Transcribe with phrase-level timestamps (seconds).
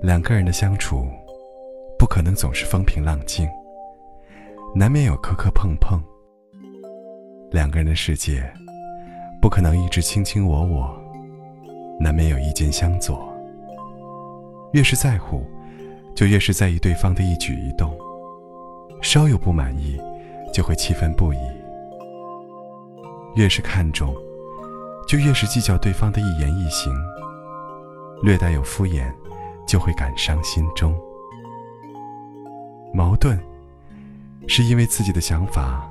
[0.00, 1.06] 两个人的相处，
[1.98, 3.48] 不可能总是风平浪静，
[4.74, 6.02] 难免有磕磕碰碰。
[7.50, 8.42] 两个人的世界，
[9.40, 10.94] 不可能一直卿卿我我，
[11.98, 13.32] 难免有意见相左。
[14.72, 15.44] 越是在乎，
[16.14, 17.96] 就越是在意对方的一举一动，
[19.00, 20.00] 稍有不满意，
[20.52, 21.61] 就会气愤不已。
[23.34, 24.14] 越是看重，
[25.06, 26.94] 就越是计较对方的一言一行，
[28.22, 29.12] 略带有敷衍。
[29.64, 30.94] 就会感伤心中。
[32.92, 33.38] 矛盾，
[34.46, 35.88] 是因为自己的想法，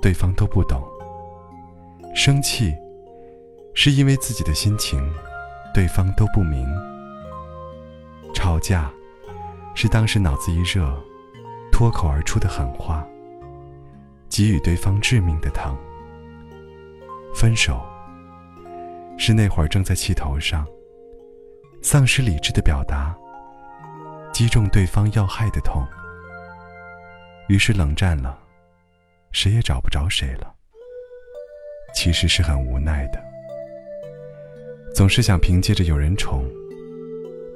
[0.00, 0.80] 对方都不懂；
[2.14, 2.72] 生气，
[3.74, 4.98] 是因为自己的心情，
[5.74, 6.64] 对方都不明；
[8.32, 8.90] 吵架，
[9.74, 10.98] 是当时脑子一热，
[11.70, 13.04] 脱口而出的狠话，
[14.30, 15.74] 给予对方致命的疼；
[17.34, 17.80] 分手，
[19.16, 20.66] 是那会儿正在气头上。
[21.82, 23.16] 丧失理智的表达，
[24.32, 25.82] 击中对方要害的痛，
[27.48, 28.38] 于是冷战了，
[29.32, 30.54] 谁也找不着谁了。
[31.94, 33.18] 其实是很无奈的，
[34.94, 36.44] 总是想凭借着有人宠，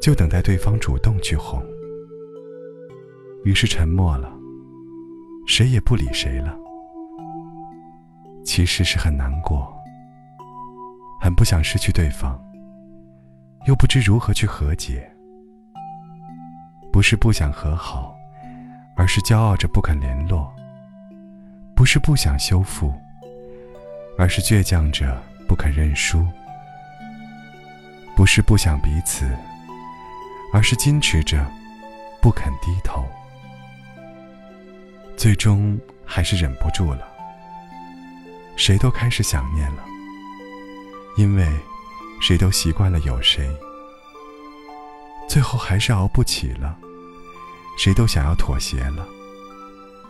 [0.01, 1.63] 就等待对方主动去哄，
[3.45, 4.33] 于是沉默了，
[5.47, 6.59] 谁也不理谁了。
[8.45, 9.75] 其实是很难过，
[11.21, 12.39] 很不想失去对方。
[13.67, 15.11] 又不知如何去和解，
[16.93, 18.15] 不是不想和好，
[18.95, 20.47] 而是骄傲着不肯联络；
[21.75, 22.93] 不是不想修复，
[24.19, 26.19] 而是倔强着不肯认输；
[28.15, 29.27] 不是不想彼此，
[30.53, 31.51] 而是矜持着
[32.21, 33.03] 不肯低头。
[35.17, 37.09] 最终还是忍不住了，
[38.57, 39.85] 谁都开始想念了，
[41.17, 41.47] 因为。
[42.21, 43.55] 谁都习惯了有谁，
[45.29, 46.79] 最后还是熬不起了。
[47.77, 49.07] 谁都想要妥协了，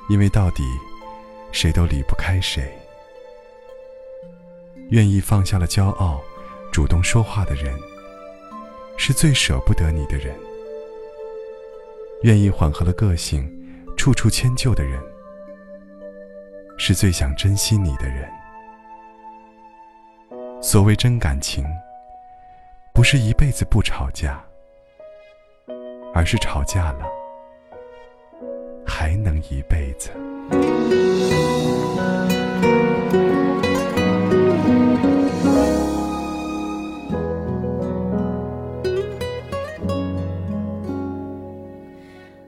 [0.08, 0.62] 因为到底
[1.50, 2.72] 谁都离不开谁。
[4.90, 6.22] 愿意放下了骄傲，
[6.70, 7.76] 主动说话的人，
[8.96, 10.36] 是最舍不得你的人；
[12.22, 13.50] 愿意缓和了个性，
[13.96, 15.02] 处处迁就的人，
[16.76, 18.28] 是最想珍惜你的人。
[20.60, 21.64] 所谓真感情。
[22.92, 24.40] 不是一辈子不吵架，
[26.14, 27.04] 而是吵架了
[28.86, 30.10] 还能一辈子。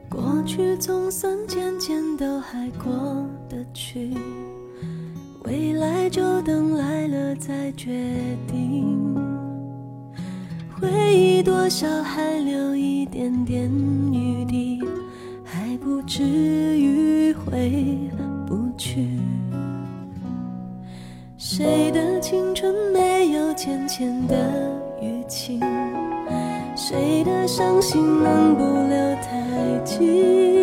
[0.09, 3.06] 过去总算渐渐都还过
[5.43, 7.91] 未来就等来了再决
[8.47, 9.15] 定。
[10.79, 13.71] 回忆多少还留一点点
[14.11, 14.79] 余地，
[15.43, 17.71] 还不至于回
[18.45, 19.07] 不去。
[21.37, 24.35] 谁的青春没有浅浅的
[25.01, 25.59] 淤青？
[26.75, 30.56] 谁的伤心能不留太迹？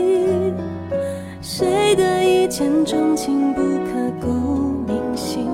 [2.56, 4.28] 千种情不刻骨
[4.87, 5.50] 铭心？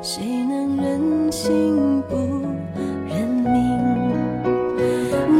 [0.00, 2.14] 谁能忍心不
[3.08, 3.52] 认命？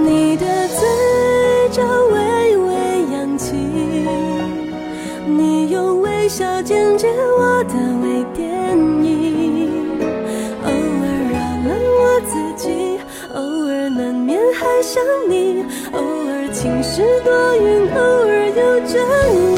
[0.05, 0.85] 你的嘴
[1.71, 2.75] 角微微
[3.13, 3.55] 扬起，
[5.29, 6.29] 你用微？
[6.29, 7.07] 笑剪接
[7.39, 10.01] 我的微电影，
[10.65, 11.69] 偶尔扰乱
[12.01, 12.99] 我自己，
[13.33, 19.56] 偶尔难免还想你，偶尔晴时多云，偶尔有阵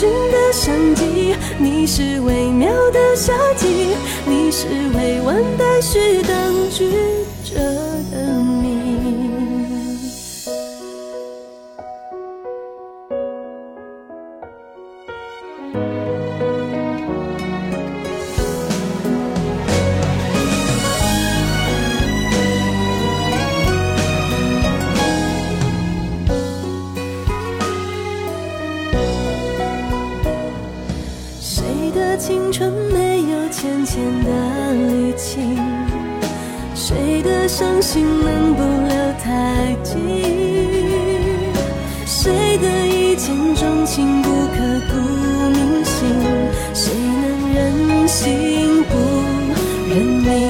[0.00, 3.14] 寻的商机，你是微妙的。
[3.14, 3.88] 夏季，
[4.24, 4.66] 你是
[4.96, 6.90] 未完待续等句
[7.44, 7.60] 着
[8.10, 8.32] 的
[33.92, 34.30] 前的
[34.72, 35.58] 旅行？
[36.76, 39.96] 谁的伤心能不留太迹？
[42.06, 44.54] 谁的一见钟情不刻
[44.92, 44.94] 骨
[45.50, 46.06] 铭心？
[46.72, 48.94] 谁能忍心不
[49.92, 49.98] 认？
[50.22, 50.49] 命。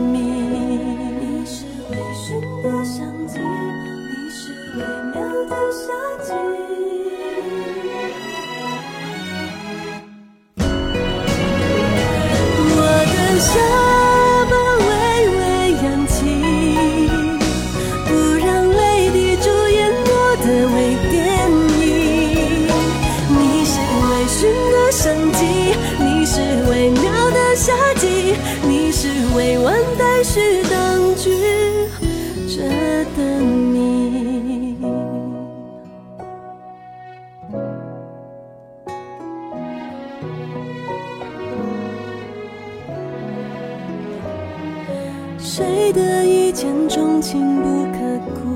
[46.51, 48.50] 一见钟情不可